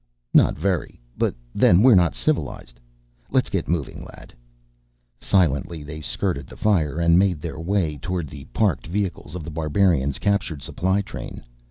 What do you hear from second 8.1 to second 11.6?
the parked vehicles of The Barbarian's captured supply train.